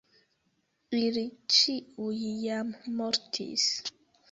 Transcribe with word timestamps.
Ili 0.99 1.25
ĉiuj 1.57 2.19
jam 2.47 2.73
mortis. 3.03 3.71